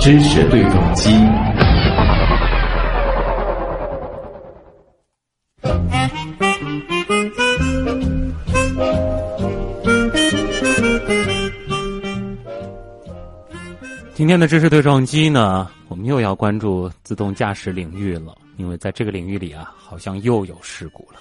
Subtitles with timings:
[0.00, 1.10] 知识对撞机。
[14.14, 21.18] 今天的知识对撞机呢，我们又要关注自动驾驶领域了，因为在这个领域里啊，好像又有事故了。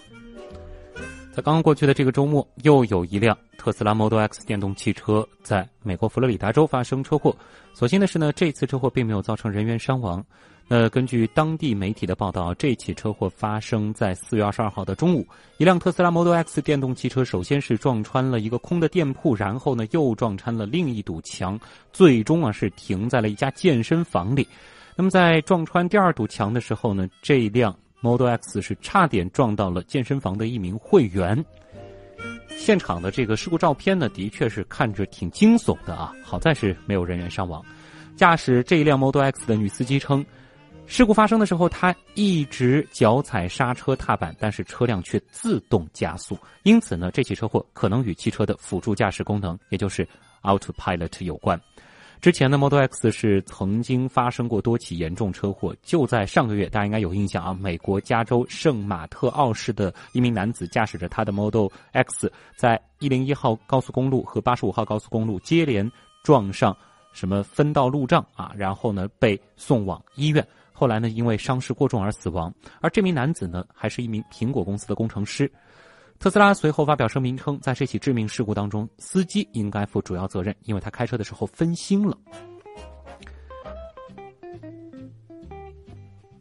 [1.34, 7.35] 在刚刚过去的这个周末，又有一辆特斯拉 Model X 电动汽车在美国佛罗里达州发生车祸。
[7.73, 10.23] 所幸的是呢，这次车祸并没有造成人员伤亡。
[10.67, 15.26] 那根据当地媒体的报道，这起车祸发生在四月二十二号的中午。
[15.57, 21.59] 一辆特斯拉 Model X 电动汽车首先是撞穿了一个空的店铺，然后呢又撞穿了另一堵墙，
[21.91, 24.48] 最终啊是停在了一家健身房里。
[24.95, 27.76] 那么在撞穿第二堵墙的时候呢，这辆。
[28.03, 31.43] Model X 是差点撞到了健身房的一名会员。
[32.57, 36.13] 现场的这个事故照片呢，的确是看着挺惊悚的啊！
[36.21, 37.63] 好在是没有人员伤亡。
[38.18, 40.24] 驾驶这一辆 Model X 的女司机称，
[40.85, 50.05] 事故发生的时候，她一直脚踩刹车踏板，但是车辆却自动加速，因此呢，这起车祸可能与汽车的辅助驾驶功能，也就是
[50.41, 51.59] Autopilot 有关。
[52.24, 57.54] 之前的 Model X 是曾经发生过多起严重车祸，就在上个月，大家应该有印象啊。
[57.54, 65.91] 美国加州圣马特奥市的一名男子驾驶着他的 Model X，在一零一号高速公路和八十五号高速公路接连
[66.24, 66.74] 撞上
[67.12, 72.53] 什么分道路障啊，然后呢被送往医院，后来呢因为伤势过重而死亡。
[72.80, 75.52] 而这名男子呢还是一名苹果公司的工程师。
[76.24, 82.18] 特斯拉随后发表声明称，在这起致命事故当中，司机应该负主要责任，因为他开车的时候分心了。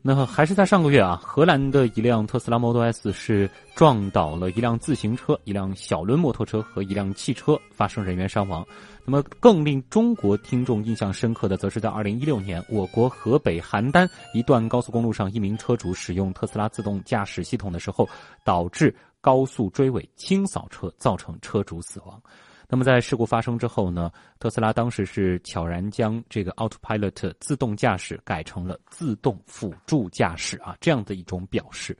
[0.00, 8.64] 那还是在上个月啊，荷兰的一辆特斯拉 Model S 是撞倒了一辆自行车、一辆小轮摩托车和一辆汽车，发生人员伤亡。
[9.04, 18.08] 那么更令中国听众印象深刻的，则是在二零一六年，我国河北邯郸一段高速公路上，一名车主使用特斯拉自动驾驶系统的时候，
[18.44, 22.20] 导致高速追尾清扫车，造成车主死亡。
[22.68, 31.96] 那么在事故发生之后呢，特斯拉当时是悄然将这个 Autopilot 自动驾驶改成了自动辅助驾驶啊，这样的一种表示。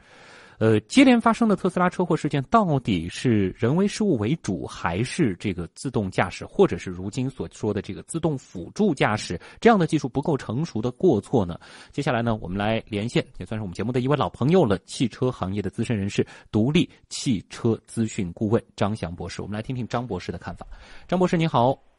[0.63, 11.59] 呃，接连发生的特斯拉车祸事件，到底是人为失误为主，还是这个自动驾驶，或者是如今所说的这个自动辅助驾驶这样的技术不够成熟的过错呢？
[11.91, 19.43] 接下来呢，我们来连线，也算是我们节目的一位老朋友了，汽车行业的资深人士，独立汽车资讯顾问张翔博士。
[19.43, 20.65] 我们来听听张博士的看法。
[21.09, 21.92] 张博士，你好。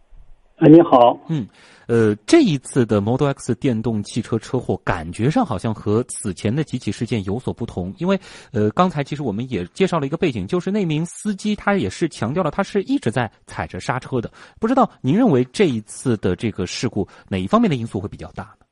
[0.58, 1.18] 哎，你好。
[1.30, 1.48] 嗯，
[1.88, 7.92] 呃，这一次的 Model X 电动汽车车祸，感觉上好像和此前的几起事件有所不同。
[7.98, 8.18] 因为，
[8.54, 14.30] 呃，刚才其实我们也介绍了一个背景，就是那名司机他也是强调了，他是一直在踩着刹车的。
[14.60, 18.66] 不知道您认为这一次的这个事故哪一方面的因素会比较大呢？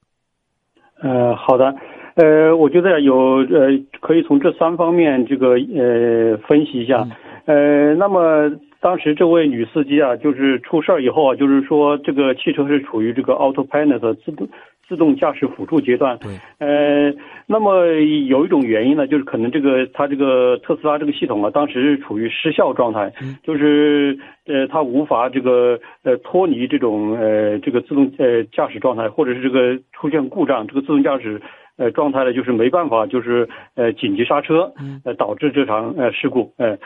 [1.01, 1.73] 呃，好的，
[2.15, 3.69] 呃，我觉得有呃，
[4.01, 7.05] 可以从这三方面这个呃分析一下。
[7.45, 8.51] 呃，那么。
[8.83, 14.49] 当时这位女司机啊，就是出事儿以后啊，就是说这个汽车是处于这个 autopilot 自动
[14.89, 16.17] 自动驾驶辅助阶段。
[16.17, 16.31] 对。
[16.57, 17.13] 呃，
[17.45, 17.85] 那么
[18.27, 23.13] 有一种原因呢，就是可能这个它这个特斯拉这个系统啊，当时是处于失效状态，
[23.43, 31.39] 就是呃它无法这个呃脱离这种呃这个自动呃驾驶状态，或者是这个出现故障，这个自动驾驶。
[31.81, 34.71] 呃，状态呢，就是没办法，就是呃紧急刹车，
[35.03, 36.53] 呃导致这场呃事故。
[36.57, 36.77] 呃，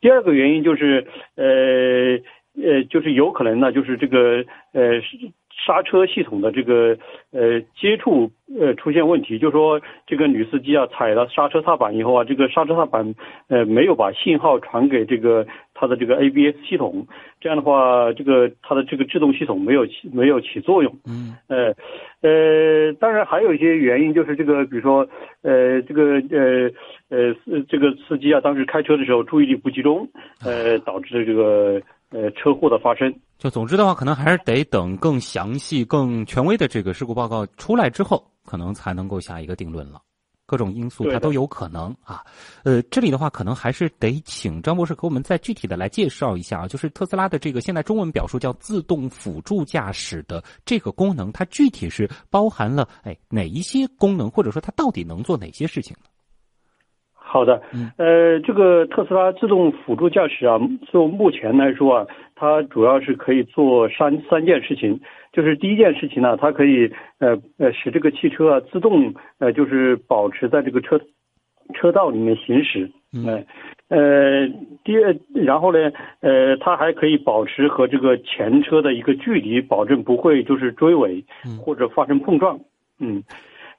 [0.00, 1.04] 第二个原因就是
[1.34, 1.44] 呃
[2.62, 5.00] 呃，就是有可能呢，就是这个呃。
[5.64, 6.96] 刹车系统的这个
[7.32, 13.14] 呃接触呃出现问题，就说这个女司机啊踩了刹车踏板以后啊，这个刹车踏板
[13.48, 17.06] 呃没有把信号传给这个它的这个 ABS 系统，
[17.40, 20.92] 这样的话，这个它的这个制动系统没有起没有起作用。
[21.06, 21.34] 嗯。
[21.48, 21.74] 呃
[22.20, 25.06] 呃，当然还有一些原因，就是这个比如说
[25.42, 26.70] 呃这个呃
[27.10, 27.34] 呃
[27.68, 30.08] 这个司机啊当时开车的时候注意力不集中，
[30.44, 31.80] 呃导致这个。
[32.14, 40.00] 呃，车祸的发生，就总之的话，可能还是得等更详细、更权威的这个事故报告出来之后，可能才能够下一个定论了。
[40.46, 42.22] 各种因素它都有可能啊。
[42.62, 56.08] 呃，这里的话，可能还是得请张博士给我们再具体的来介绍一下啊，就是特斯拉的这个现在中文表述叫自动辅助驾驶的这个功能，它具体是包含了哎哪一些功能，或者说它到底能做哪些事情呢？
[57.26, 57.60] 好的，
[57.96, 60.60] 呃，这个特斯拉自动辅助驾驶啊，
[60.92, 62.06] 就目前来说啊，
[62.36, 65.00] 它主要是可以做三三件事情。
[65.32, 71.00] 就是第一件事情呢，它可以呃呃使这个汽车啊自动呃就是保持在这个车
[71.74, 72.90] 车道里面行驶。
[73.12, 73.44] 嗯。
[73.88, 74.48] 呃，
[74.82, 75.78] 第二，然后呢，
[76.20, 81.24] 呃，它还可以保持和这个前车的一个距离，保证不会就是追尾
[81.60, 82.58] 或者发生碰撞。
[82.98, 83.22] 嗯，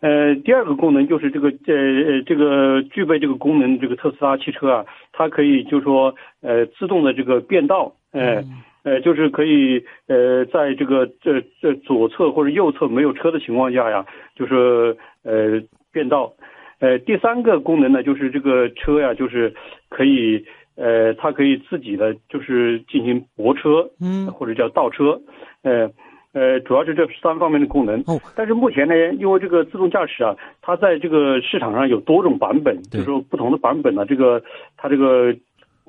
[0.02, 8.44] 呃，第二个功能就是这个呃这个具备这个功能，这个特斯拉汽车啊，它可以就是说呃自动的这个变道，呃
[8.84, 14.06] 呃就是可以呃在这个这这左侧或者右侧没有车的情况下呀，
[14.36, 15.62] 就是呃
[15.92, 16.34] 变道。
[16.80, 19.54] 呃，第三个功能呢，就是这个车呀，就是
[19.88, 20.44] 可以，
[20.76, 25.22] 呃，它可以自己的就是进行泊车，嗯，或者叫倒车，
[25.64, 25.90] 呃，
[26.36, 27.98] 呃，主要是这三方面的功能。
[28.08, 34.44] 哦，但是目前呢，因为这个自动驾驶啊，它在这个市场上有多种版本，就是说不同的版本呢，这个
[34.76, 35.34] 它这个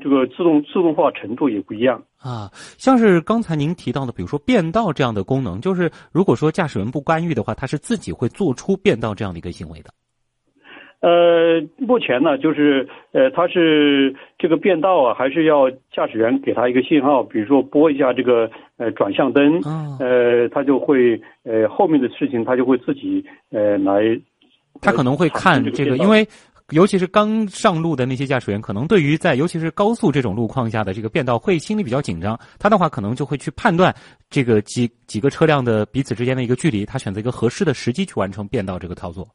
[0.01, 2.49] 这个自动自动化程度也不一样啊。
[2.79, 9.91] 像是刚才您提到的，比如说变道这样的功能，就是如果说驾驶员不干预的话，它是自己会做出变道这样的一个行为的。
[11.01, 19.61] 呃，目前呢，就是呃，它是这个变道啊，还是要驾驶员给他一个信号，比如说拨一下这个呃转向灯，
[19.99, 24.03] 呃，他就会呃后面的事情他就会自己呃来。
[24.81, 26.29] 他可能会看这个，因为
[26.71, 32.39] 尤其是刚上路的那些驾驶员，可能对于在尤其是高速这种路况下的这个变道会心里比较紧张。
[32.59, 33.95] 他的话可能就会去判断
[34.29, 39.27] 这个几几个车辆的彼此之间的一个距离，他选择一个合适的时机去完成变道这个操作。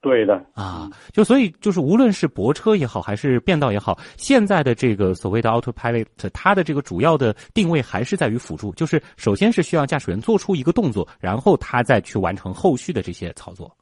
[0.00, 13.74] 对的啊，就所以就是无论是泊车也好，还是变道也好，现在的这个所谓的 autopilot，它的这个主要的定位还是在于辅助，就是首先是需要驾驶员做出一个动作，然后他再去完成后续的这些操作。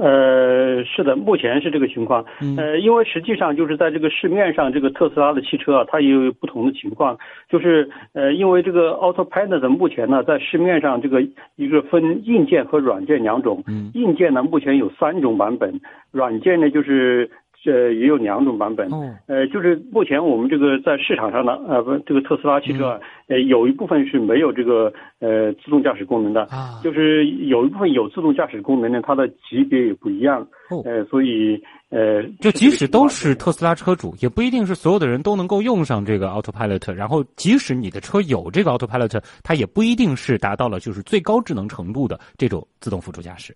[0.00, 2.24] 呃，是的，目前是这个情况。
[2.56, 7.18] 呃，因为实际上就是在这个市面上，这个特斯拉的汽车啊，它也有不同的情况。
[7.48, 11.20] 就是呃，因为这个 Autopilot 目前呢，在市面上这个
[11.56, 13.64] 一个分硬件和软件两种。
[13.94, 15.80] 硬件呢，目前有三种版本，
[16.12, 17.30] 软件呢就是。
[17.64, 18.90] 这也有两种版本，
[19.28, 30.44] 呃，就是目前我们这个在市场上的呃不，这个特斯拉汽车啊，呃，有一部分是没有这个呃自动驾驶功能的，啊，就是有一部分有自动驾驶功能呢，它的级别也不一样，
[30.84, 43.54] 呃，所以呃，就即使都是特斯拉车主，也不一定是所有的人都能够用上这个 Autopilot，然后即使你的车有这个 Autopilot，它也不一定是达到了就是最高智能程度的这种自动辅助驾驶。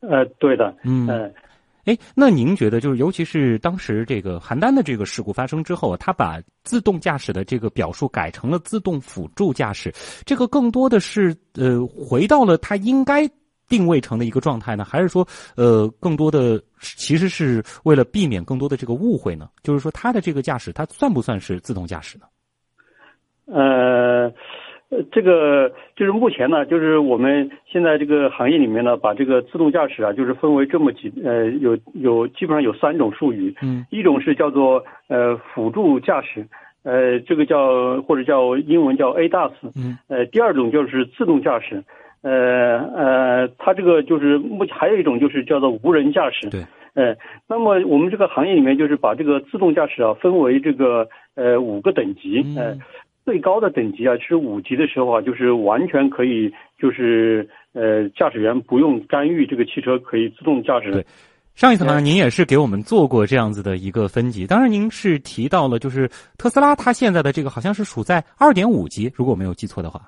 [0.00, 1.30] 呃，对的，嗯。
[1.90, 9.92] 哎，那您觉得，就是尤其是当时这个邯郸的这个事故发生之后，他把自动驾驶的这个表述改成了自动辅助驾驶，
[10.24, 13.28] 这个更多的是呃回到了他应该
[13.68, 15.26] 定位成的一个状态呢，还是说
[15.56, 19.48] 呃更多的其实是为了避免更多的这个误会呢？
[19.64, 22.24] 就是说，他的这个驾驶，它算不算是自动驾驶呢？
[23.46, 24.32] 呃。
[24.90, 36.44] 呃，这个就是目前呢，就是我们现在这个行业里面呢，把这个自动驾驶啊，就是分为这么几呃，有有基本上有三种术语，嗯，一种是叫做呃辅助驾驶，
[36.82, 41.84] 呃，这个叫或者叫英文叫 ADAS，嗯，呃，第二种就是自动驾驶，
[42.22, 47.16] 呃呃，它这个就是目前还有一种就是叫做无人驾驶，对，呃，
[47.48, 52.76] 那么我们这个行业里面就是把这个自动驾驶啊分为这个呃五个等级，呃。
[53.24, 60.90] 最高的等级啊，是五级的时候啊，就是完全可以，就是呃，驾驶员不用干预，这个汽车可以自动驾驶。
[60.90, 61.06] 对，
[61.54, 66.08] 上一次好像您也是给我们做过这样子的一个分级，当然您是提到了，就是
[66.38, 70.00] 特斯拉它现在的这个好像是属在二点五级，如果我没有记错的话。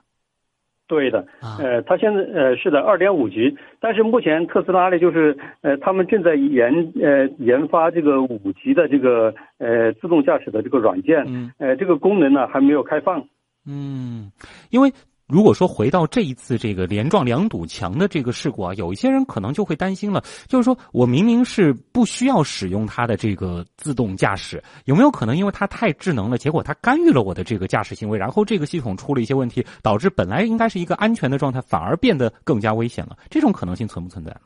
[0.86, 1.26] 对的，
[1.58, 11.24] 呃，它现在呃是的二点五级，但是目前特斯拉呢，就是呃他们正在研呃研发这个五级的这个呃自动驾驶的这个软件，
[11.58, 13.24] 呃这个功能呢还没有开放。
[13.66, 14.30] 嗯，
[14.70, 14.92] 因为。
[15.32, 33.16] 如果说回到这一次这个连撞两堵墙的这个事故啊，有一些人可能就会担心了，就是说我明明是不需要使用它的这个自动驾驶，有没有可能因为它太智能了，结果它干预了我的这个驾驶行为，然后这个系统出了一些问题，导致本来应该是一个安全的状态，反而变得更加危险了？
[33.30, 34.40] 这种可能性存不存在呢？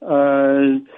[0.00, 0.97] 呃。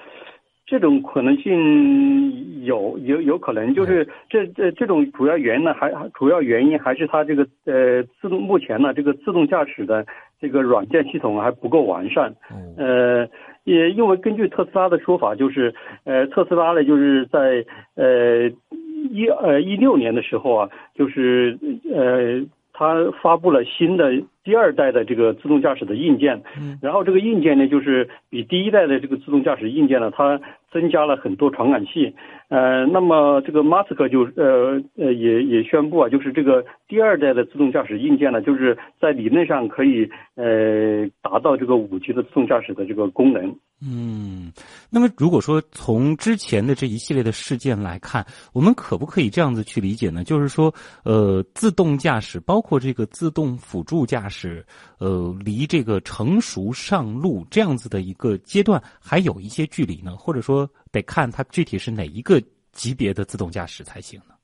[0.71, 10.05] 这种可能性有有有可能，就是这这这种主要原因呢，还主要原因还是它这个呃自动目前呢这个自动驾驶的
[10.39, 12.33] 这个软件系统还不够完善。
[12.77, 13.27] 呃，
[13.65, 15.75] 也因为根据特斯拉的说法，就是
[16.05, 18.49] 呃特斯拉呢就是在呃
[19.11, 21.59] 一呃一六年的时候啊，就是
[21.93, 22.41] 呃。
[22.81, 24.11] 它发布了新的
[24.43, 26.41] 第二代的这个自动驾驶的硬件，
[26.81, 32.15] 然后这个硬件呢，就是比第一代的这个自动驾驶硬件呢，它增加了很多传感器。
[32.49, 43.55] 呃，那么这个马斯克就呃呃也也宣布啊，就是这个第二代的自动驾驶硬件呢，就是在理论上可以呃达到这个五级的自动驾驶的这个功能。
[43.83, 44.53] 嗯，
[44.91, 48.23] 那么如果说从之前的这一系列的事件来看，
[48.53, 50.23] 我们可不可以这样子去理解呢？
[50.23, 50.71] 就是说，
[51.03, 54.63] 呃，自动驾驶包括这个自动辅助驾驶，
[54.99, 60.15] 呃，离这个成熟上路这样子的一个阶段还有一些距离呢？
[60.15, 62.39] 或者说，得看它具体是哪一个
[62.71, 64.35] 级别的自动驾驶才行呢？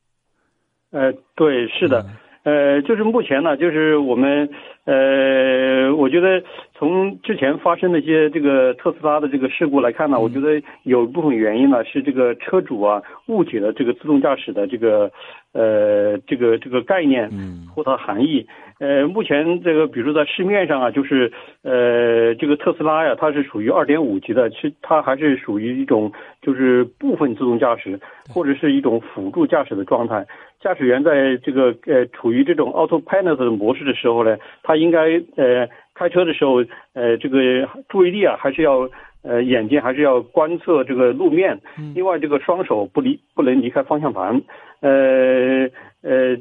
[0.89, 2.03] 呃，对，是的。
[2.47, 4.47] 呃，就是目前呢，就是我们，
[4.85, 6.41] 呃，我觉得
[6.73, 15.11] 从之前发生的一些这个特斯拉的这个事故来看呢，我觉得有一部分原因呢是这个车主啊误解了这个自动驾驶的这个，
[15.51, 17.29] 呃，这个这个概念
[17.75, 18.47] 或它含义。
[18.79, 21.31] 呃，目前这个比如在市面上啊，就是
[21.63, 26.11] 呃，这个特斯拉呀，它是属于二点五级的，其实它还是属于一种
[26.43, 30.23] 就是部分自动驾驶或者是一种辅助驾驶的状态。
[30.59, 38.87] 驾驶员在这个呃处于这种 autopilot 的模式的时候呢，他应该呃开车的时候呃这个注意力啊还是要
[39.23, 41.59] 呃眼睛还是要观测这个路面，
[41.95, 44.39] 另外这个双手不离不能离开方向盘，
[44.81, 45.67] 呃
[46.03, 46.37] 呃，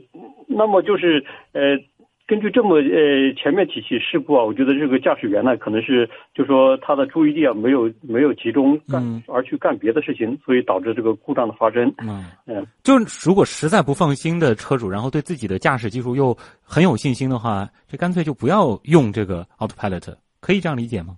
[0.46, 1.24] 那么就是
[1.54, 1.78] 呃。
[2.26, 11.86] 根据这么呃前面几起事故啊，我觉得这个驾驶员呢，可能是就说他的注意力啊没有没有集中干，而去干别的事情，所以导致这个故障的发生。
[11.98, 21.16] 嗯嗯，就如果实在不放心的车主，然后对自己的驾驶技术又很有信心的话，这干脆就不要用这个 autopilot，可以这样理解吗？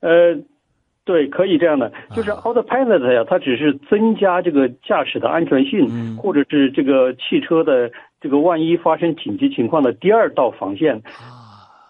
[0.00, 0.36] 呃，
[1.04, 7.88] 对，可以这样的，就是 autopilot 呀，它只是增加这个驾驶的安全性，或者是这个汽车的。
[8.20, 11.00] 这个万一发生紧急情况的第二道防线，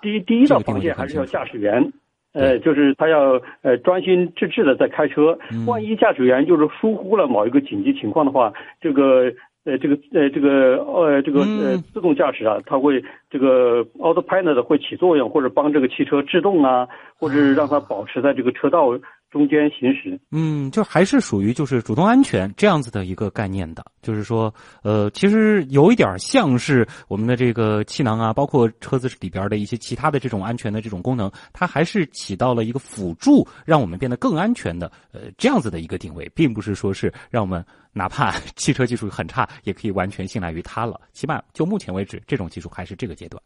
[0.03, 1.93] 第一第一道防线还是要驾驶员，
[2.33, 5.39] 呃，就是他要呃专心致志的在开车。
[5.67, 9.33] 万一驾驶员就是疏忽了某一个紧急情况的话，这个
[9.65, 16.87] 呃这个呃这个呃这个呃自动驾驶啊，它会这个 autopilot 会起作用，或者帮这个汽车制动啊，
[17.19, 18.91] 或者让它保持在这个车道。
[19.31, 40.99] 中间行驶，嗯，就还是属于就是主动安全这样子的一个概念的，就是说，呃，其实有一点像是我们的这个气囊啊，包括车子里边的一些其他的这种安全的这种功能，它还是起到了一个辅助，让我们变得更安全的，呃，这样子的一个定位，并不是说是让我们哪怕汽车技术很差，也可以完全信赖于它了。
[41.13, 43.43] 起码就目前为止，这种技术还是这个阶段。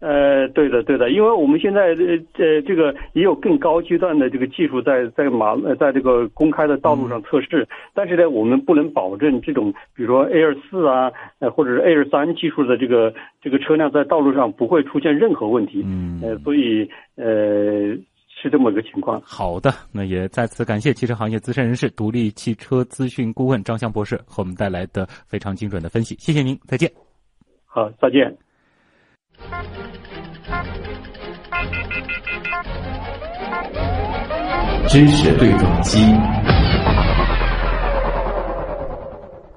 [0.00, 15.82] 呃，对的，对的，因为我们现在呃呃这个也有更高阶段的这个技术在在马呃在这个公开的道路上测试，但是呢，我们不能保证这种比如说 A 二四啊，呃或者是 A 二三技术的这个这个车辆在道路上不会出现任何问题。
[15.84, 17.94] 嗯，呃，所以呃
[18.42, 19.20] 是这么一个情况。
[19.22, 26.90] 好的，那也再次感谢汽车行业资深人士、独立汽车资讯顾问张翔博士和我们带来的非常精准的分析，谢谢您，再见。
[27.66, 28.34] 好，再见。
[34.88, 35.98] 知识对撞机，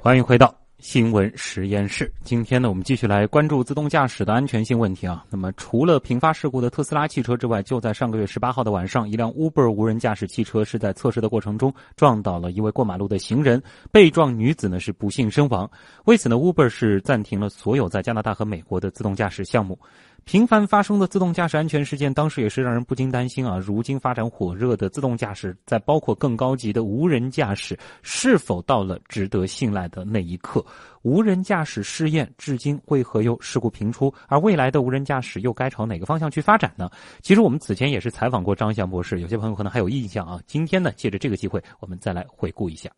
[0.01, 2.11] 欢迎回到新闻实验室。
[2.25, 5.23] 今天呢，我们继续来关注自动驾驶的安全性问题啊。
[5.29, 13.63] 那么，除了频发事故的特斯拉汽车之外，就在上个月十八号的晚上，一辆 Uber 无人驾驶汽车是在测试的过程中撞倒了一位过马路的行人，
[13.93, 15.71] 被撞女子呢是不幸身亡。
[16.03, 19.79] 为此呢，Uber 是暂停了所有在加拿大和美国的自动驾驶项目。
[20.25, 23.57] 频繁发生的自动驾驶安全事件，当时也是让人不禁担心啊。
[23.57, 30.65] 如今发展火热的自动驾驶，在包括更高级的无人驾驶，是否到了值得信赖的那一刻？
[31.01, 34.13] 无人驾驶试验至今为何又事故频出？
[34.27, 36.89] 而未来的无人驾驶又该朝哪个方向去发展呢？
[37.21, 40.39] 其实我们此前也是采访过张翔博士，有些朋友可能还有印象啊。
[40.47, 42.89] 今天呢，借着这个机会，我们再来回顾一下。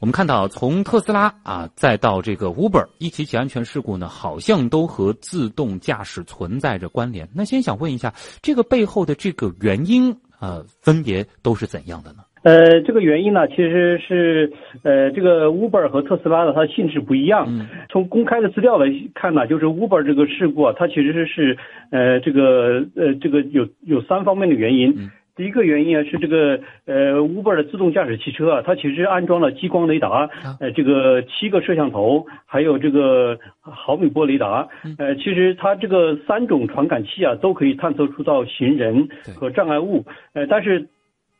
[0.00, 7.26] 我们看到，从特斯拉啊，再到这个 Uber，一起起安全事故呢，好像都和自动驾驶存在着关联。
[7.34, 12.18] 那先想问一下，这个背后的这个原因，呃，分别都是怎样的呢？
[12.42, 17.48] 呃，这个原因呢，其实是呃，这个 Uber 和特斯拉的它性质不一样。
[17.88, 21.56] 从公开的资料来看呢，就是 Uber 这个事故啊，它其实是
[21.90, 25.08] 呃，这个呃，这个有有三方面的原因。
[25.36, 40.88] 第一个原因啊是这个呃，Uber 的自动驾驶汽车啊，它其实安装了激光雷达，呃，这个七个摄像头，还有这个毫米波雷达，呃，其实它这个三种传感器啊，都可以探测出到行人和障碍物，呃，但是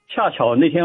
[0.08, 0.84] 恰巧那天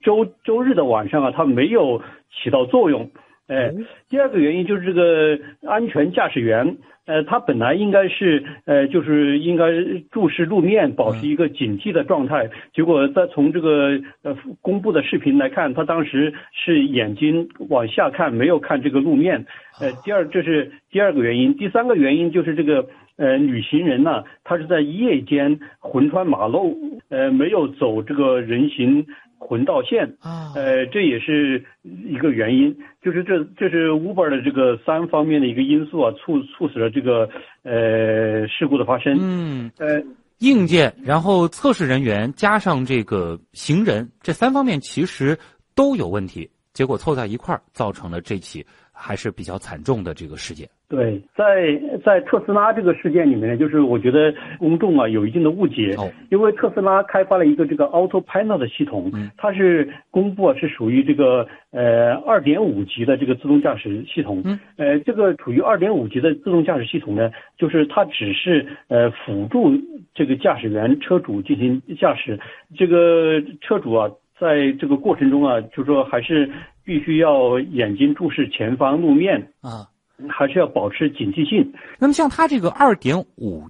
[0.00, 2.00] 周周日的晚上啊，它没有
[2.32, 3.10] 起到作用，
[3.48, 3.72] 哎，
[4.08, 6.76] 第二个原因就是这个安全驾驶员。
[7.06, 9.64] 呃，他本来应该是呃，就是应该
[10.10, 12.50] 注视路面，保持一个警惕的状态。
[12.74, 19.46] 结果在从这个呃公布的视频来看，他当时是眼睛往下看，没有看这个路面。
[19.80, 22.86] 呃，第二这是第二个原因，第三个原因就是这个
[23.18, 29.06] 呃旅行人呢，他是在夜间横穿马路，呃没有走这个人行
[29.36, 37.28] 横道线啊，呃这也是一个原因，就是这这是 Uber 的这个三方面的一个因素啊，促促使了这个
[37.64, 39.18] 呃事故的发生。
[39.20, 40.02] 嗯，呃。
[40.40, 45.36] 硬件，然后测试人员加上这个行人，这三方面其实
[45.74, 48.64] 都有问题，结果凑在一块儿，造成了这起
[48.98, 50.68] 还是比较惨重的这个事件。
[50.88, 55.94] 对，在在特斯拉这个事件里面呢，就是我觉得公众啊有一定的误解，
[56.30, 64.42] 因为特斯拉开发了一个这个 Autopilot 的系统，它是公布啊是属于这个呃二点五级的这个自动驾驶系统，
[64.76, 69.70] 呃这个处于二点五级的自动驾驶系统呢，就是它只是呃辅助
[70.14, 72.40] 这个驾驶员车主进行驾驶，
[72.78, 76.50] 这个车主啊在这个过程中啊，就说还是
[76.84, 79.86] 必须要眼睛注视前方路面啊。
[80.28, 81.72] 还是要保持警惕性。
[81.96, 83.62] 那么像它这个二点五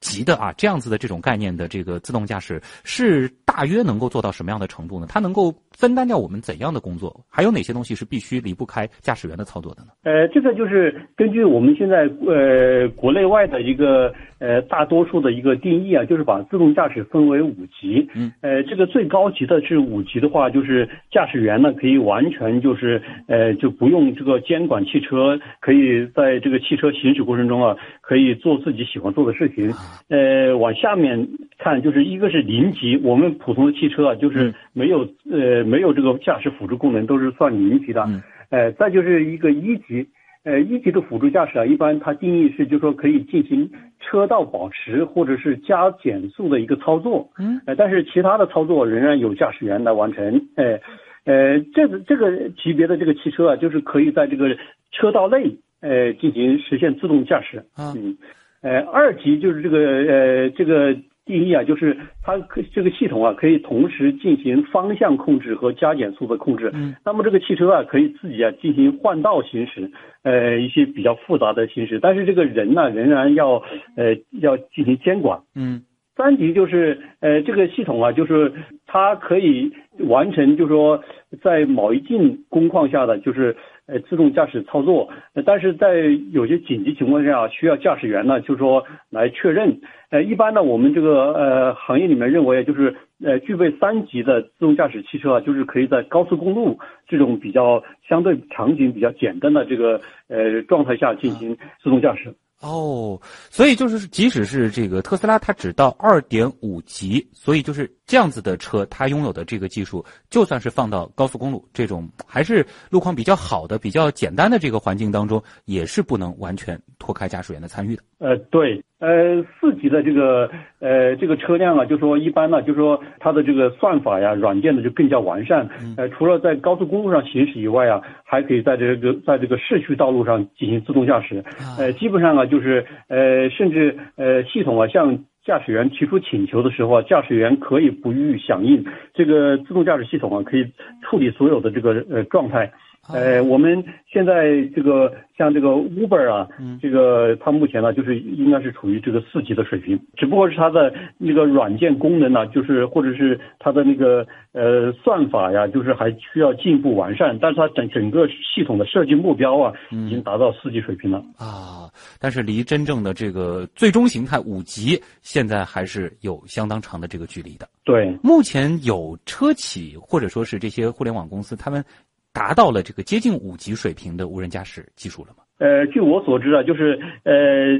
[0.00, 5.06] 级的啊这样子的这种概念的这个自动驾驶，是大约能够做到什么样的程度呢？
[5.10, 7.14] 它能够分担掉我们怎样的工作？
[7.28, 9.88] 还有哪些东西是必须离不开驾驶员的操作的呢？
[10.04, 18.08] 呃，这个就是根据我们现在呃国内外的一个呃大多数的一个定义啊，就是把自动驾驶分为五级。
[18.14, 18.32] 嗯。
[18.40, 29.70] 呃，这个最高级的是五级的话，就是驾驶员呢可以完全就是呃就不用这个监管汽车，可以在这个汽车行驶过程中啊，可以做自己喜欢做的事情。
[30.08, 31.28] 呃，往下面
[31.62, 38.04] 看，就是一个是零级，我们普通的汽车啊，就是没有呃没有这个驾驶辅助功能，都是算零级的。
[38.50, 40.06] 呃，再就是一个一级，
[40.44, 47.30] 呃一级的辅助驾驶啊，一般它定义是就是说可以进行车道保持或者是加减速的一个操作。
[47.38, 47.60] 嗯。
[47.66, 50.48] 呃，但是其他的操作仍然有驾驶员来完成。
[50.56, 50.78] 呃
[51.24, 54.56] 呃，这个这个级别的这个汽车啊，就是可以在这个
[54.90, 57.58] 车道内呃进行实现自动驾驶。
[57.76, 57.94] 啊。
[57.96, 58.16] 嗯。
[58.62, 66.70] 呃，二级就是这个呃这个定义啊，就是它可这个系统啊可以同时进行方向控制和加减速的控制。
[66.74, 66.94] 嗯。
[67.04, 69.90] 那么这个汽车啊可以自己啊进行换道行驶，
[70.22, 73.62] 呃一些比较复杂的行驶，但是这个人呢仍然要
[73.96, 75.40] 呃要进行监管。
[75.54, 75.82] 嗯。
[76.16, 78.52] 三级就是呃这个系统啊就是
[78.86, 81.02] 它可以完成，就是说
[81.42, 83.56] 在某一定工况下的就是。
[83.86, 85.08] 呃，自动驾驶操作，
[85.44, 89.80] 但是在有些紧急情况下，需要驾驶员呢，就是说来确认。
[90.08, 92.94] 呃，一般呢，我们这个呃行业里面认为，就是
[93.24, 102.32] 呃具备三级的自动驾驶汽车啊，就是可以在高速公路这种比较相对场景比较简单的这个呃状态下进行自动驾驶。
[102.62, 103.20] 哦，
[103.50, 118.02] 所以就是即使是这个特斯拉，它只到二点五级，所以就是这样子的车，它拥有的这个技术，就算是放到高速公路这种还是路况比较好的、比较简单的这个环境当中，也是不能完全脱开驾驶员的参与的。
[118.18, 120.46] 呃，对，呃，四级的这个
[120.78, 125.66] 呃这个车辆啊，就说一般呢，就说它的这个算法呀、软件呢就更加完善。
[125.96, 131.42] 呃，除了在高速公路上行驶以外啊，还可以在这个在这个市区道路上进行自动驾驶。
[131.78, 138.84] 呃，基本上啊，就是呃，甚至呃，系统啊像驾驶员提出请求的时候啊，驾驶员可以不予响应。
[139.12, 140.70] 这个自动驾驶系统啊，可以
[141.02, 142.72] 处理所有的这个呃状态。
[143.08, 146.46] 呃，我们现在这个像这个 Uber 啊，
[146.80, 161.90] 这个它目前呢就是应该是处于这个四级的水平，只不过是它的那个软件功能呢，就是或者是它的那个呃算法呀，就是还需要进一步完善，但是它整整个系统的设计目标啊，已经达到四级水平了啊。
[162.20, 167.68] 但是离真正的这个最终形态五级，现在还是有相当长的这个距离的。
[167.84, 171.84] 对，目前有车企或者说是这些互联网公司，他们。
[172.32, 175.42] 达到了这个接近五级水平的无人驾驶技术了吗？
[175.58, 177.78] 呃，据我所知啊，就是呃，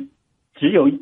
[0.55, 0.95] 只有一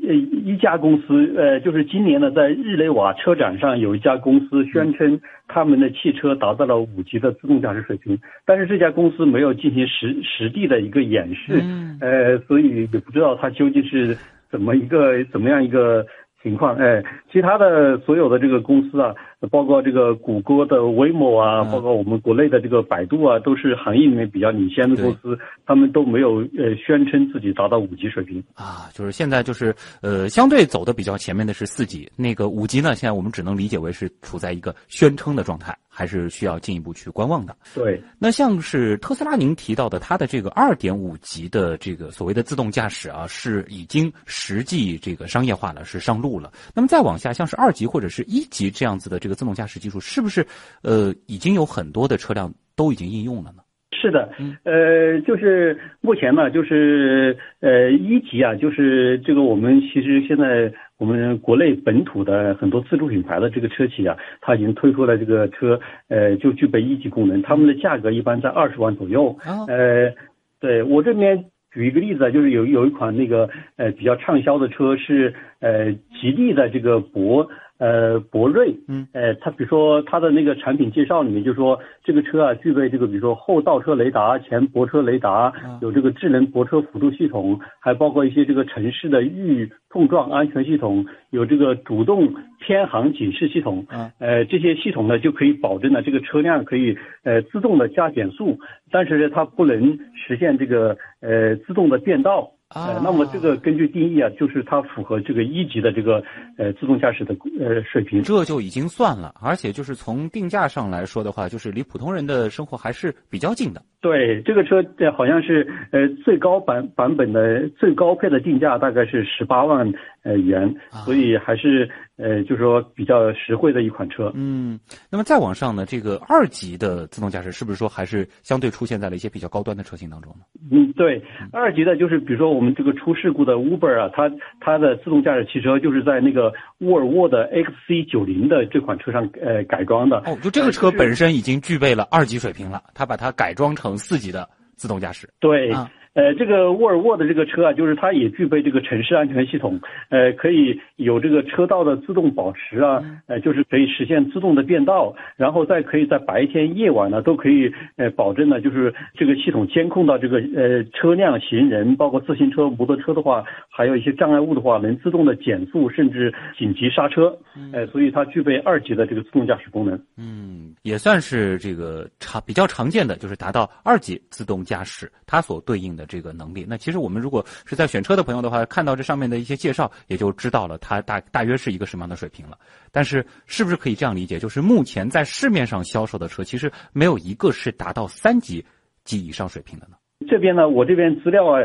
[0.44, 11.62] 一家公司，呃，就是今年呢，在日内瓦车展上有一家公司宣称他们的汽车达到了五级的自动驾驶水平，但是这家公司没有进行实实地的一个演示，
[12.00, 14.16] 呃，所以也不知道它究竟是
[14.50, 16.06] 怎么一个怎么样一个。
[16.42, 19.14] 情况哎，其他的所有的这个公司啊，
[19.48, 28.88] 包括这个谷歌的 Waymo 啊，包括我们国内的这个百度啊，都是行业里面比较领先的公司，他们都没有呃宣称自己达到五级水平啊。
[28.92, 37.56] 就是现在就是呃相对走的比较前面的是四级，那个五级呢，现在我们只能理解为是处在一个宣称的状态，还是需要进一步去观望的。
[37.74, 46.30] 对，那像是特斯拉您提到的，它的这个二点五级的这个所谓的自动驾驶啊，是已经实际这个商业化了，是上路。
[46.40, 50.46] 了，那么再往下，像是二级或者是一级这样子的这个自动驾驶技术，是不是
[50.82, 53.62] 呃已经有很多的车辆都已经应用了呢？
[53.92, 54.30] 是的，
[54.62, 69.36] 呃，就是目前呢，就是呃一级啊，就是这个我们其实现在我们国内本土的很多自主品牌的这个车企啊，它已经推出了这个车，呃，就具备一级功能，他们的价格一般在二十万左右。
[69.44, 70.14] 呃，
[70.60, 77.46] 对我这边举一个例子，就是有有一款那个呃比较畅销的车是呃吉利的这个博。
[77.80, 98.58] 呃，博瑞，嗯，呃，它比如说它的那个产品介绍里面就说这个车啊具备这个比如说后倒车雷达、前泊车雷达，有这个智能泊车辅助系统，还包括一些这个城市的预碰撞安全系统，有这个主动偏航警示系统，嗯，呃，这些系统呢就可以保证呢这个车辆可以呃自动的加减速，
[98.90, 102.52] 但是呢它不能实现这个呃自动的变道。
[102.70, 106.22] 啊，那么这个根据定义啊，就是它符合这个一级的这个
[106.56, 113.82] 呃自动驾驶的呃水平，这就已经算了，而且就是从定价上来说的话，就是离普通人的生活还是比较近的。
[114.00, 114.82] 对，这个车
[115.16, 124.32] 好像是呃最高版版本的最高配的定价大概是十八万呃元，所以还是呃就是说比较实惠的一款车。
[124.34, 130.44] 嗯，那么再往上呢，这个二级的自动驾驶是不是说还是相对出现在了一些比较高端的车型当中呢？
[130.72, 140.22] 嗯，对，二级的就是比如说我们这个出事故的 Uber 啊，它它的自动驾驶汽车就是在那个沃尔沃的 XC 九零的这款车上呃改装的。
[140.24, 145.28] 哦，就这个车本身已经具备了二级水平了，它把它改装成四级的自动驾驶。
[145.38, 145.70] 对。
[146.12, 167.38] 呃，这个沃尔沃的这个车啊，就是它也具备这个城市安全系统，呃，可以有这个车道的自动保持啊，呃，就是可以实现自动的变道，然后再可以在白天、夜晚呢都可以呃保证呢，就是这个系统监控到这个呃车辆、行人，包括自行车、摩托车的话，还有一些障碍物的话，能自动的减速，甚至紧急刹车，
[167.72, 169.96] 呃，所以它具备二级的这个自动驾驶功能。
[170.16, 175.99] 嗯，也算是这个常比较常见的，就是达到二级自动驾驶，它所对应的。
[176.00, 182.56] 的这个能力，那其实我们如果是在选车的朋友的话，看到这上面的一些介绍，也就知道了它大大约是一个什么样的水平了。
[182.90, 188.64] 但是，是不是可以这样理解，就是目前在市面上销售的车，其实没有一个是达到三级
[189.04, 189.96] 及以上水平的呢？
[190.26, 191.60] 这边呢，我这边资料啊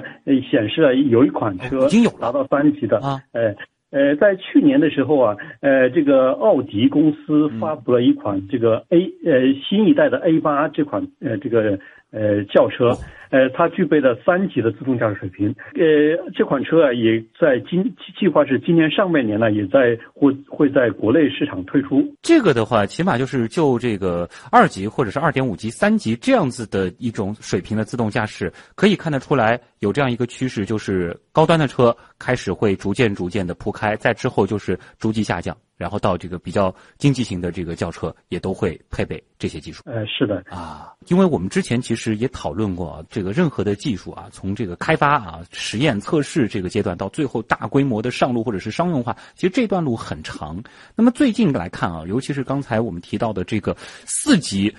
[0.52, 3.56] 显示啊，有一款车已经有达到三级的啊，呃
[3.92, 11.80] 呃，在去年的时候啊，呃，这个奥迪公司发布了一款这个 A 呃新一代的 A 八这款呃这个。
[12.12, 12.90] 呃，轿车，
[13.30, 15.54] 呃，它具备了三级的自动驾驶水平。
[15.74, 17.84] 呃，这款车啊，也在今
[18.18, 22.02] 计划是今年上半年呢，也在会会在国内市场推出。
[22.22, 35.56] 这个的话，起码就是就这个二级或者是二点五级、三级这样子的一种水平的自动驾驶，可以看得出来有这样一个趋势，就是高端的车开始会逐渐逐渐的铺开，在之后就是逐级下降。
[35.78, 39.84] 然后到这个比较经济型的这个轿车也都会配备这些技术。
[39.86, 50.64] 呃，是的啊，因为我们之前其实也讨论过，这个任何的技术啊，从这个开发啊、实验测试这个阶段到最后大规模的上路或者是商用化，其实这段路很长。
[50.96, 54.74] 那么最近来看啊，尤其是刚才我们提到的这个四级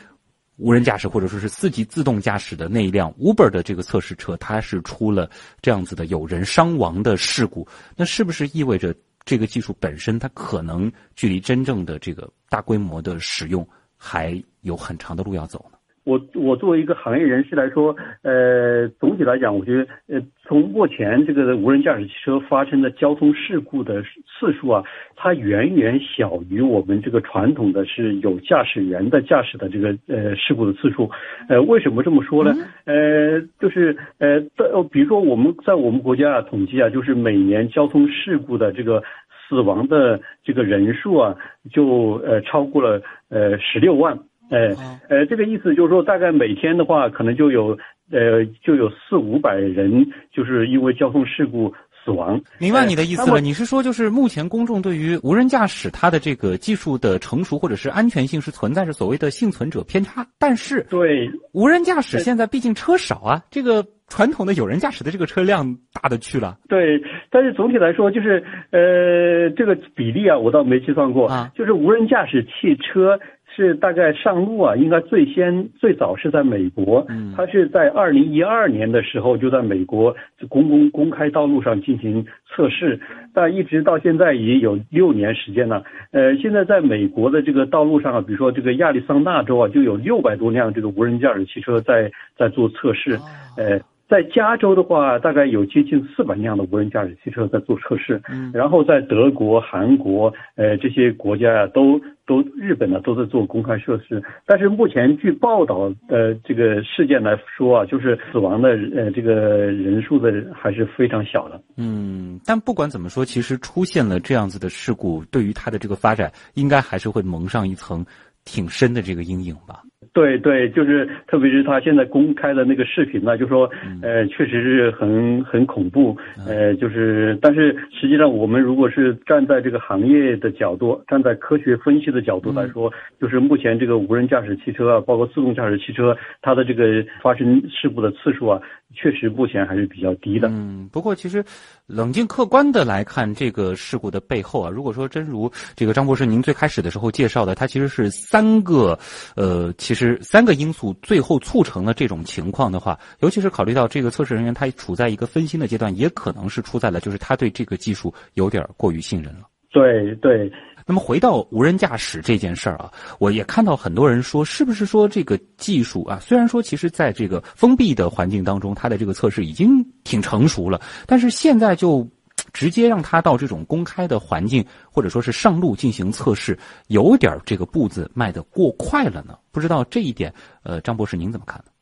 [0.56, 5.28] 无人驾驶或者说是四级自动驾驶的那一辆 Uber 的这个测试车，它是出了
[5.60, 8.94] 这样子的有人伤亡的事故，那是不是意味着？
[9.26, 15.70] 这个技术本身，它可能距离真正的这个大规模的使用还有很长的路要走。
[16.06, 24.84] 我我作为一个行业人士来说，呃，总体来讲，我觉得，呃，从目前这个无人驾驶汽车发生的交通事故的次数啊，
[25.16, 31.10] 它远远小于我们这个传统的是有驾驶员的驾驶的这个呃事故的次数。
[31.48, 32.54] 呃，为什么这么说呢？
[32.84, 39.02] 呃，就是呃，在比如说我们在我们国家啊统计啊，就是每年交通事故的这个
[39.48, 41.34] 死亡的这个人数啊，
[41.72, 44.16] 就呃超过了呃十六万。
[44.50, 44.74] 哎，
[45.08, 47.76] 呃，这个意思就是说，大概每天的话，可能就有
[48.12, 52.40] 呃，就有四五百人就是因为交通事故死亡。
[52.60, 60.24] 明白你的意思了，你是说就是目前公众对于无人驾驶它的这个技术的成熟或者是安全性是存在着所谓的幸存者偏差？
[60.38, 66.56] 但是对无人驾驶现在毕竟车少啊，这个传统的有人驾驶的这个车辆大的去了。
[66.68, 73.18] 对，但是总体来说就是呃，这个比例啊，我倒没计算过啊，就是无人驾驶汽车。
[73.56, 80.14] 是大概上路啊，应该最先最早是在美国，嗯，它是在二零一二年的时候就在美国
[80.50, 83.00] 公公公开道路上进行测试，
[83.32, 85.82] 但一直到现在已经有六年时间了。
[86.10, 93.18] 呃，现在在美国的这个道路上啊，比如说这个亚利桑那州啊，就有六百多辆这个无人驾驶汽车在在做测试，
[93.56, 93.80] 呃。
[94.08, 98.20] 在加州的话，大概有接近四百辆的无人驾驶汽车在做测试。
[98.28, 104.22] 嗯，然后在德国、韩国，呃，这些国家呀，都都日本呢都在做公开测试。
[104.46, 109.32] 但是目前据报道呃这个事件来说啊，就是死亡的呃这个
[109.72, 111.60] 人数的还是非常小的。
[111.76, 118.06] 嗯，但不管怎么说，其实出现了这样子的事故，对于它的这个发展，应该还是会蒙上一层
[118.44, 119.82] 挺深的这个阴影吧。
[120.16, 126.16] 对对，就是特别是他现在公开的那个视频呢，就说，呃，确实是很很恐怖，
[126.48, 138.58] 呃，就是，但是实际上我们如果是站在这个行业的角度，站在科学分析的角度来说，就是目前这个无人驾驶汽车啊，包括自动驾驶汽车，它的这个发生事故的次数啊。
[138.94, 140.48] 确实，目前还是比较低的。
[140.48, 141.44] 嗯，不过其实，
[141.86, 148.98] 冷静客观的来看，这个事故的背后啊，如果说真如这个张博士您最开始的时候介绍的，它其实是三个，
[149.34, 159.40] 呃，其实三个因素最后促成了这种情况的话，尤其是考虑到这个测试人员他处在一个分心的阶段，也可能是出在了就是他对这个技术有点过于信任了。
[159.70, 160.50] 对对。
[160.86, 172.06] 那么回到无人驾驶这件事儿啊，我也看到很多人说，是不是说这个技术啊，虽然说其实在这个封闭的环境当中，它的这个测试已经挺成熟了，但是现在就
[172.52, 179.36] 直接让它到这种公开的环境或者说是上路进行测试，有点这个步子迈得过快了呢？
[179.50, 181.72] 不知道这一点，呃，张博士您怎么看呢？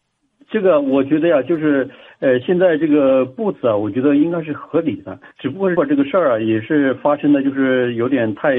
[0.51, 1.91] 这个我觉得呀，就是
[2.21, 8.55] 呃，现在这个步子啊，我觉得应该是合理的，只不过是这个事儿啊，也是发生的，就是有点太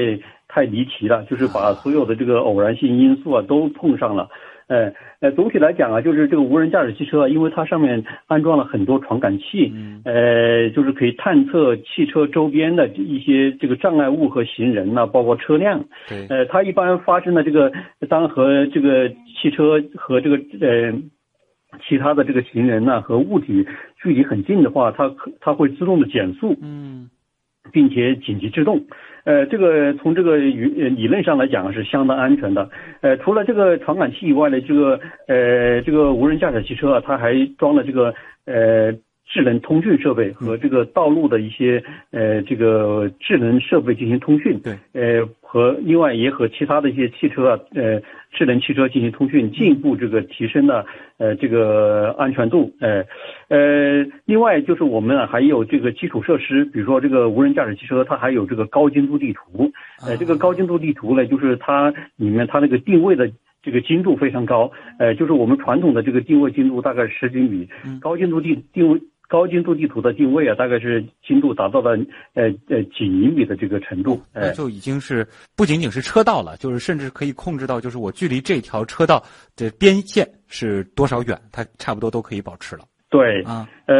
[0.48, 4.28] 太离奇了，就是把所有的这个偶然性因素啊都碰上了。
[4.68, 9.72] 呃呃，总体来讲啊，就是这个无人驾驶汽车，因为它上面安装了很多传感器，
[10.04, 15.84] 呃，就是可以探测汽车周边的一些这个障碍物和行人呐，包括车辆。
[16.08, 16.26] 对。
[16.28, 17.72] 呃，它一般发生的这个，
[18.08, 20.92] 当和这个汽车和这个呃。
[21.86, 23.66] 其他的这个行人呢和物体
[24.00, 27.10] 距离很近的话，它可它会自动的减速，嗯，
[27.70, 28.86] 并且紧急制动，
[29.26, 30.54] 呃，这个从这个理
[30.88, 38.14] 理论上来讲是相当安全的，呃，除了这个传感器以外呢，这个呃这个无人驾驶汽车啊，它还装了这个
[38.46, 38.92] 呃
[39.26, 48.00] 智能通讯设备和这个道路的一些呃这个智能设备进行通讯，对，呃和另外也和其他的一些汽车啊呃。
[48.32, 50.84] 智能汽车进行通讯，进一步这个提升了
[51.16, 53.02] 呃这个安全度，呃
[53.48, 59.72] 呃，另外就是我们啊还有这个基础设施，比如说这个无人驾驶汽车，它还有这个高精度地图，
[60.06, 63.26] 呃，这个高精度地图呢，就是它里面它那个定位的
[63.62, 67.66] 这个精度非常高，呃，就是我们传统的这个定位精度大概十几米，
[68.02, 69.00] 高精度定定位。
[69.28, 71.98] 高精度地图的定位啊，大概是精度达到了
[72.34, 79.22] 呃呃几厘米的这个程度，那就已经是不仅仅是车道了，就是甚至可以控制到，就是我距离这条车道
[79.56, 82.82] 的边线是多少远，它差不多都可以保持了。
[83.10, 83.96] 对，啊，呃，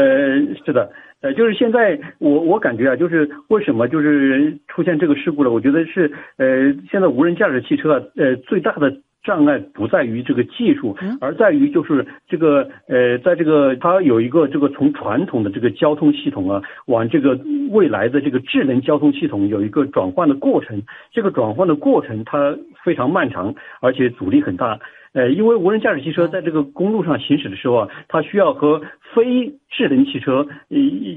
[0.64, 5.50] 是的，呃，就是现在我我感觉啊，就是为什么就是出现这个事故了？
[5.50, 8.92] 我觉得是呃，现在无人驾驶汽车啊，呃，最大的。
[9.26, 17.36] 障碍不在于这个技术，而在于就是这个呃，在这个它有一个这个从传统的这个交通系统啊，往这个
[17.70, 20.80] 未来的这个智能交通系统有一个转换的过程。
[21.10, 24.78] 这个转换的过程它非常漫长，而且阻力很大。
[25.16, 28.82] 呃，因为无人驾驶汽车在这个公路上行驶的时候啊，它需要和
[29.14, 30.46] 非智能汽车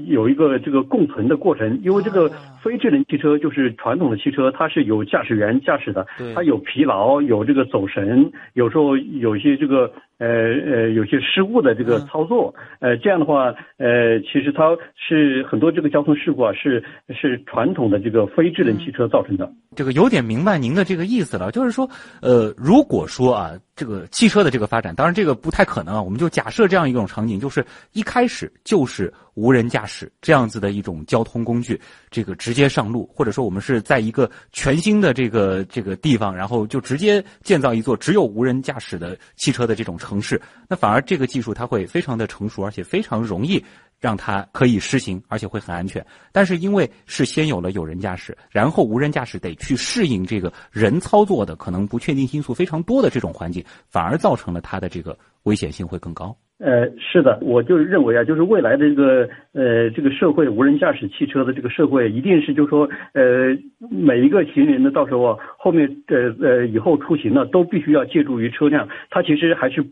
[0.06, 1.78] 有一个这个共存的过程。
[1.84, 2.30] 因为这个
[2.62, 9.92] 非智能汽车就是传统的汽车，它是有驾驶员驾驶的，它有疲劳，有这个走神，有时候有些这个。
[10.20, 19.50] 呃呃，有些失误的这个操作，呃，这样的话，呃，其实它是很多这个交通事故啊，是是传统的这个非智能汽车造成的。
[19.74, 21.88] 这个有点明白您的这个意思了，就是说，
[22.20, 39.96] 呃，如果说啊，这个汽车的这个发展，当然这个不太可能啊，我们就假设这样一种场景，就是一开始就是无人驾驶这样子的一种交通工具，这个直接上路，或者说我们是在一个全新的这个这个地方，然后就直接建造一座只有无人驾驶的汽车的这种。
[39.96, 43.64] 城市，那反而这个技术它会非常的成熟，而且非常容易
[44.00, 46.04] 让它可以实行，而且会很安全。
[46.32, 56.36] 但是因为是先有了有人驾驶，然后无人驾驶得去适应这个人操作的可能不确定因素非常多的这种环境，反而造成了它的这个危险性会更高。
[56.60, 63.56] 呃，是的，我就认为啊，就是未来的这个呃这个社会，无人驾驶汽车的这个社会，一定是就说呃
[63.90, 69.82] 每一个行人呢，到时候后面呃呃以后出行呢，都必须要借助于车辆，它其实还是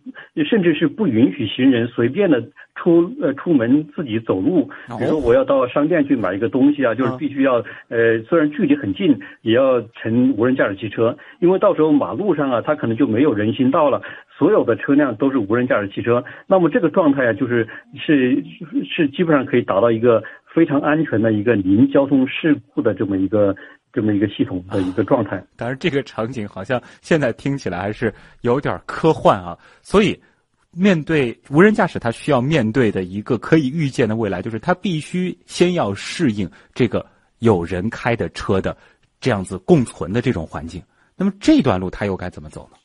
[0.47, 2.43] 甚至是不允许行人随便的
[2.75, 14.03] 出呃出门自己走路，比如说我要到商店去买一个东西啊，就是必须要呃虽然距离很近，也要乘无人驾驶汽车，因为到时候马路上啊，它可能就没有人行道了。
[14.39, 18.41] 所有的车辆都是无人驾驶汽车，那么这个状态啊，就是是
[18.89, 20.23] 是基本上可以达到一个
[20.55, 23.53] 非常安全的一个零交通事故的这么一个
[23.93, 25.43] 这么一个系统的一个状态。
[25.57, 29.59] 当然，这个场景好像现在听起来还是有点科幻啊。
[29.83, 30.17] 所以，
[30.71, 37.05] 面对无人驾驶，它需要面对的一个可以预见的未来，就是它必须先要适应这个
[37.41, 38.77] 有人开的车的
[39.19, 40.81] 这样子共存的这种环境。
[41.17, 42.79] 那么这段路它又该怎么走呢？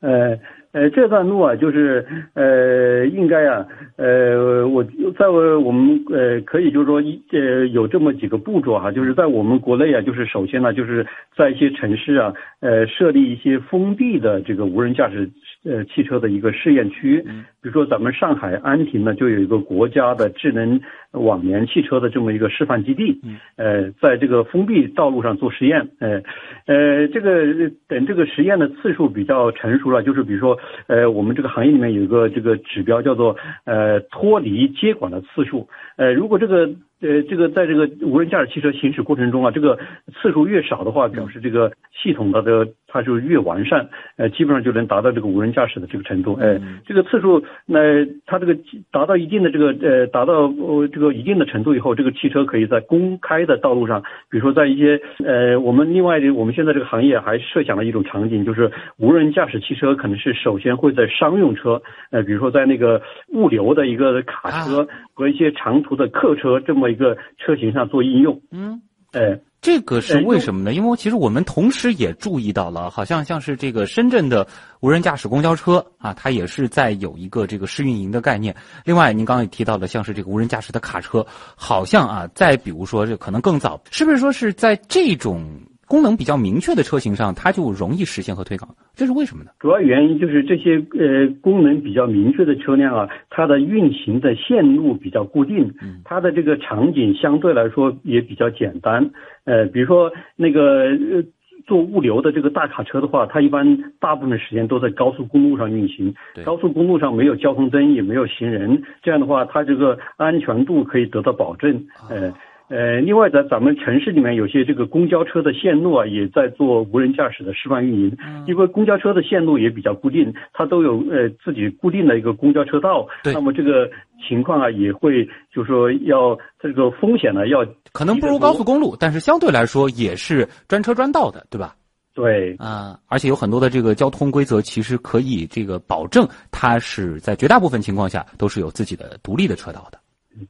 [0.00, 0.38] 呃
[0.76, 4.84] 呃，这段路啊，就是呃，应该啊，呃，我
[5.18, 15.30] 在我们呃，可以就是说一呃，有这么几个步骤哈，就是在我们国内啊，就是首先呢，就是在一些城市啊，呃，设立一些封闭的这个无人驾驶
[15.64, 17.22] 呃汽车的一个试验区，
[17.62, 20.78] 比如说咱们上海安亭呢，就有一个国家的智能
[21.12, 23.18] 网联汽车的这么一个示范基地，
[23.56, 26.20] 呃，在这个封闭道路上做实验，呃
[26.66, 30.58] 呃，这个等这个实验的次数比较成熟了，就是比如说。
[30.86, 36.70] 呃，我们这个行业里面有一个这个指标叫做呃脱离接管的次数，呃，如果这个。
[37.00, 39.78] 呃，这个在这个无人驾驶汽车行驶过程中啊，这个
[40.20, 46.34] 次数越少的话，表示这个系统它的它就越完善，呃，基本上就能达到这个无人驾驶的这个程度。
[46.40, 47.78] 哎，这个次数，那
[48.24, 48.56] 它这个
[48.90, 63.02] 达到一定的这个呃，达到呃这个一定的程度以后，这个汽车可以在公开的道路上，比如说在一些呃，我们另外的我们现在这个行业还设想了一种场景，就是无人驾驶汽车可能是首先会在商用车，呃，比如说在那个
[63.34, 66.86] 物流的一个卡车和一些长途的客车这么。
[66.86, 68.80] 一个车型上做应用，嗯，
[69.12, 70.72] 哎，这个是为什么呢？
[70.72, 74.46] 因为其实我们同时也注意到了，好像像是这个深圳的
[74.80, 78.54] 无人驾驶公交车啊，它也是在有一个这个试运营的概念。
[78.84, 81.26] 另外，您刚刚也提到了，像是这个无人驾驶的卡车，
[81.56, 85.44] 好像啊，再比如说这可能更早，是不是说是在这种？
[85.88, 89.50] 功能比较明确的车型上，它就容易实现和推广，这是为什么呢？
[89.60, 95.72] 主要原因就是这些呃功能比较明确的车辆啊，它的运行的线路比较固定，
[96.04, 99.10] 它的这个场景相对来说也比较简单。
[99.44, 101.22] 呃，比如说那个呃
[101.66, 106.12] 做物流的这个大卡车的话，它一般大部分时间都在高速公路上运行，
[106.44, 111.86] 高速公路上没有交通灯，也没有行人，这样的话，它这个安全度可以得到保证。
[112.10, 112.32] 呃。
[112.68, 118.16] 呃，另外在咱们城市里面有些这个公交车的线路啊，也在做无人驾驶的示范运营。
[118.46, 123.06] 因为公交车的线路也比较固定，它都有呃自己固定的一个公交车道。
[123.24, 123.88] 那么这个
[124.28, 125.24] 情况啊，也会
[125.54, 131.76] 就是说要这个风险呢要可能不如高速公路，但是相对来说也是专车专道的，对吧？
[132.14, 139.98] 对啊，而且有很多的这个交通规则，其实可以这个保证它是在绝大部分情况下都是有自己的独立的车道的。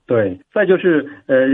[0.07, 1.47] 对，再就是呃，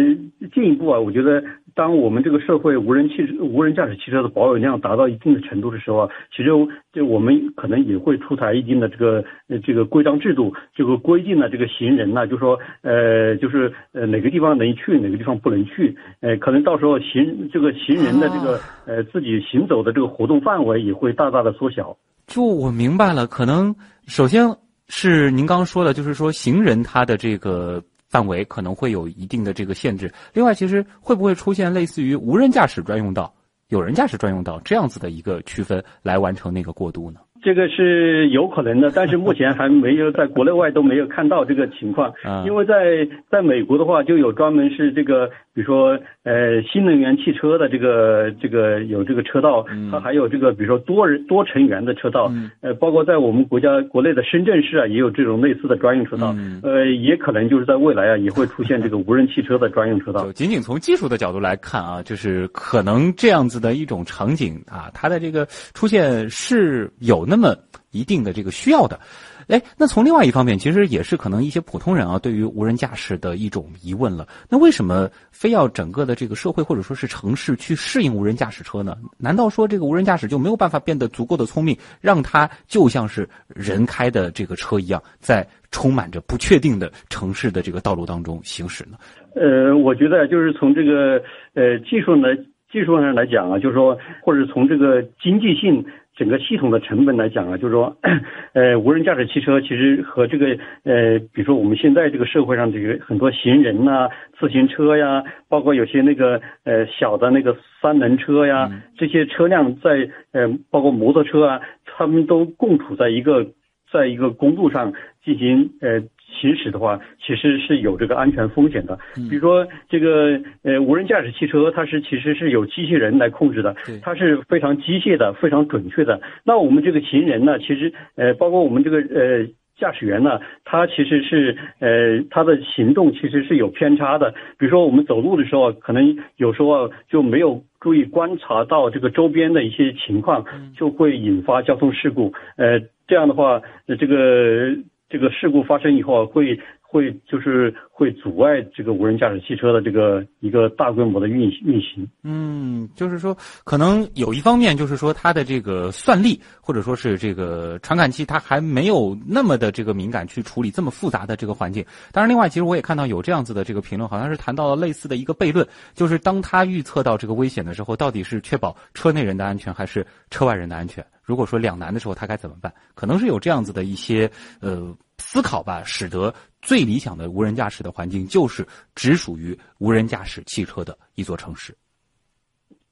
[0.54, 1.42] 进一步啊，我觉得
[1.74, 6.50] 当我们这个社会无人汽车、无人驾驶汽车的保有量达到一定的程度的时候啊，其实
[6.92, 21.96] 就我们可能也会出台一定的这个呃这个规章制度，这个规定了这个行人呢，就说呃，就是呃哪个地方能去，哪个地方不能去，呃，可能到时候行这个行人的这个呃自己行走的这个活动范围也会大大的缩小。
[22.26, 23.74] 就我明白了，可能
[24.06, 24.44] 首先
[24.88, 27.82] 是您刚刚说的，就是说行人他的这个。
[28.12, 30.12] 范围可能会有一定的这个限制。
[30.34, 33.34] 另外，其实会不会出现类似于无人驾驶专用道、
[33.68, 37.20] 有人驾驶专用道这样子的一个区分，来完成那个过渡呢？
[37.42, 42.12] 这个是有可能的，但是目前还没有在国内外都没有看到这个情况。
[42.46, 56.32] 因为在在美国的话，就有专门是这个，比如说呃新能源汽车的这个这个有这个车道，它还有这个比如说多人多成员的车道，呃，包括在我们国家国内的深圳市啊，也有这种类似的专用车道。
[56.62, 60.30] 呃，也可能就是在未来啊，也会出现这个无人汽车的专用车道。
[60.30, 67.26] 仅仅从技术的角度来看啊，就是可能这样子的一种场景啊，它的这个出现是有。
[67.32, 67.56] 那么
[67.92, 69.00] 一定的这个需要的，
[69.48, 74.28] 哎，那从另外一方面，其实也是可能一些普通人啊，对于无人驾驶的一种疑问了。
[74.50, 78.98] 那为什么非要整个的这个社会或者说是城市去适应无人驾驶车呢？
[79.16, 88.98] 难道说这个无人驾驶就没有办法变得足够的聪明，让它就像是人开的这个车一样，在充满着不确定的城市的这个道路当中行驶呢？
[89.34, 91.16] 呃，我觉得就是从这个
[91.54, 92.28] 呃技术呢
[92.72, 95.84] 技术上来讲啊，就是说，或者从这个经济性。
[96.14, 97.96] 整个系统的成本来讲啊，就是说，
[98.52, 100.46] 呃，无人驾驶汽车其实和这个
[100.84, 113.46] 呃，比如说我们现在这个社会上这个很多行人呐、自行车呀，包括有些那个呃小的那个三轮车呀，这些车辆在呃，包括摩托车啊，他们都共处在一个
[113.90, 114.92] 在一个公路上
[115.24, 116.02] 进行呃
[116.32, 118.98] 行驶的话，其实是有这个安全风险的。
[119.30, 126.20] 比如说这个呃无人驾驶汽车，它是其实是有机器人来控制的，它是非常机械的、非常准确的。
[126.44, 129.46] 那我们这个行人呢，其实呃包括我们这个呃。
[129.74, 134.32] 驾驶员呢，他其实是呃，他的行动其实是有偏差的。
[134.56, 140.44] 比如说我们走路的时候，可能有时候就没有注意观察到这个周边的一些情况，
[140.76, 142.32] 就会引发交通事故。
[142.56, 142.78] 呃，
[143.08, 143.60] 这样的话，
[143.98, 144.68] 这个
[145.12, 146.58] 这个事故发生以后会。
[146.92, 152.06] 会就是会阻碍这个无人驾驶汽车的这个一个大规模的运运行。
[152.22, 153.34] 嗯，就是说，
[153.64, 161.82] 可能有一方面就是说，它的这个算力或者说是这个传感器，它还没有那么的这个敏感去处理这么复杂的这个环境。
[162.12, 171.02] 当然，另外其实我也看到有这样子的这个评论，好像是谈到了类似的一个悖论，就是当他预测到这个危险的时候，到底是确保车内人的安全还是车外人的安全？
[171.24, 172.72] 如果说两难的时候，他该怎么办？
[172.94, 176.32] 可能是有这样子的一些呃思考吧，使得。
[176.64, 178.64] 最理想的无人驾驶的环境就是
[178.94, 181.74] 只属于无人驾驶汽车的一座城市。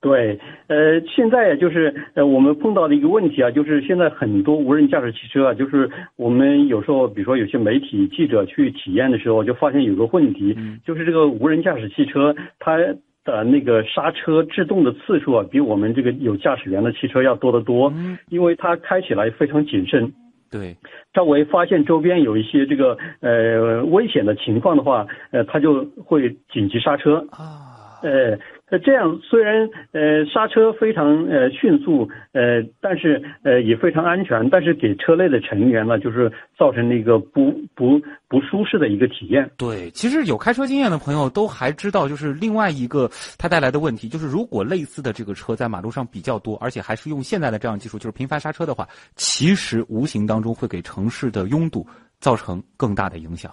[0.00, 12.76] 对，呃，现在就是呃，我们碰到的一个问题啊，就是现在很多无人驾驶汽车啊，就是我们有时候，比如说有些媒体记者去体验的时候，就发现有个问题，就是这个无人驾驶汽车它
[13.24, 17.92] 的那个刹车制动的次数啊，比我们这个有驾驶员的汽车要多得多，
[18.28, 20.12] 因为它开起来非常谨慎。
[20.50, 20.76] 对，
[21.14, 28.38] 稍微发现周边有一些这个呃危险的情况的话，呃，它就会紧急刹车啊，呃。
[28.70, 39.50] 那这样虽然呃刹车非常呃迅速呃，但是呃也非常安全，但是给车内的成员呢，就是造成了一个不不不舒适的一个体验。
[39.56, 51.84] 对，其实有开车经验的朋友都还知道，就是另外一个它带来的问题，就是如果类似的这个车在马路上比较多，而且还是用现在的这样技术，就是频繁刹车的话，其实无形当中会给城市的拥堵
[52.20, 53.52] 造成更大的影响。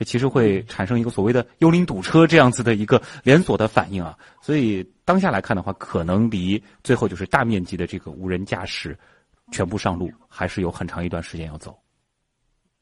[0.00, 8.98] 这其实会产生一个所谓的“幽灵堵车”这样子的一个连锁的反应啊，所以当下来看的话，可能离最后就是大面积的这个无人驾驶
[9.52, 11.78] 全部上路，还是有很长一段时间要走。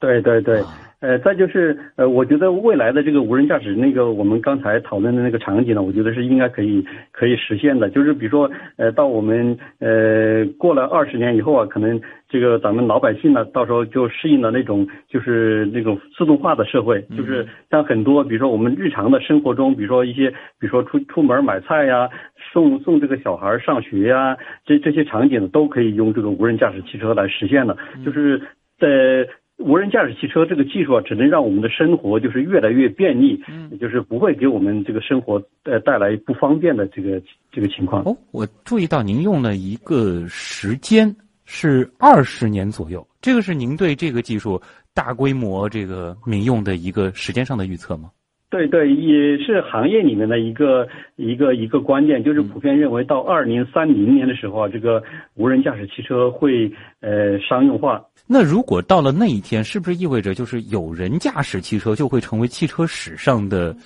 [0.01, 0.63] 对对对，
[1.01, 7.91] 呃，再就是呃，我觉得未来的这个无人驾驶，那个我们刚才讨论的那个场景呢，我觉得是应该可以可以实现的。
[7.91, 20.31] 就是比如说，呃，到我们呃过了二十年以后啊，可能这个咱们老百姓呢，到时候就适应了那种就是那种自动化的社会，就是像很多比如说我们日常的生活中，比如说一些
[20.61, 22.09] 比如说出出门买菜呀，
[22.53, 28.41] 送送这个小孩上学呀，这这些场景都可以用这个无人驾驶汽车来实现的，就是
[28.79, 29.29] 在。
[29.59, 38.05] 无人驾驶汽车这个技术啊，只能让我们的生活就是越来越便利，嗯，就是不会给我们这个生活呃带来不方便的这个这个情况。
[38.05, 44.61] 哦，我注意到您用了一个时间是二十年左右，这个是您对这个技术
[44.95, 48.11] 大规模这个民用的一个时间上的预测吗？
[48.51, 55.03] 对对，也是行业里面的一个一个一个观点，就是普遍认为到二零三零年的时候啊，这个
[55.35, 58.03] 无人驾驶汽车会呃商用化。
[58.27, 63.77] 那如果到了那一天，是不是意味着就是有人驾驶汽车就会成为汽车史上的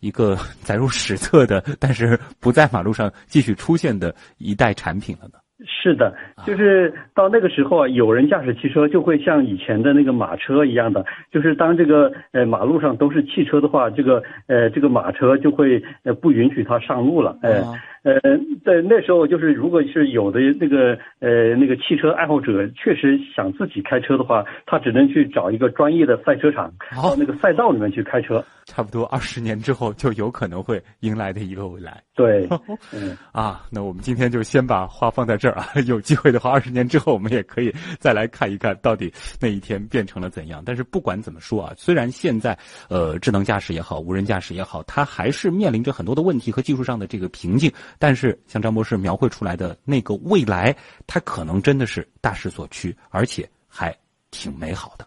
[0.00, 5.38] 一个载入史册的，但是不在马路上继续出现的一代产品了呢？
[5.66, 6.14] 是的，
[6.46, 17.62] 就是到那个时候啊，有人驾驶汽车就会像以前的那个马车一样的，就是当这个呃马路上都是汽车的话，这个呃这个马车就会呃不允许它上路了，哎。
[18.04, 18.20] 呃，
[18.62, 28.44] 在那时候，就是如果是有的那个呃那个汽车爱好者，确实想自己开车的话，他只能去找一个专业的赛车场，到那个赛道里面去开车。
[28.74, 32.02] 差不多二十年之后，就有可能会迎来的一个未来。
[32.12, 32.48] 对，
[32.90, 35.70] 嗯啊，那我们今天就先把话放在这儿啊。
[35.86, 40.60] 有机会的话，二十年之后，我们也可以再来看一看到底那一天变成了怎样。
[40.66, 42.58] 但是不管怎么说啊，虽然现在
[42.88, 47.72] 呃智能驾驶也好，无人驾驶也好，它还是面临着很多的问题和技术上的这个瓶颈。
[47.96, 50.74] 但是，像张博士描绘出来的那个未来，
[51.06, 53.96] 它可能真的是大势所趋，而且还
[54.32, 55.06] 挺美好的。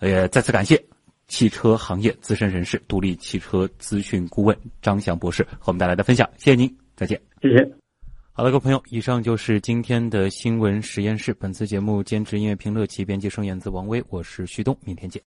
[0.00, 0.82] 呃，再次感谢
[1.30, 6.28] 汽车行业资深人士、独立汽车资讯顾问张翔博士和我们带来的分享。
[6.36, 7.18] 谢谢您，再见。
[7.40, 7.66] 谢谢。
[8.32, 11.32] 好了，各位朋友，以上就是今天的新闻实验室。
[11.34, 15.18] 本次节目监制音乐评论及编辑声演自王威，我是徐东，明天见。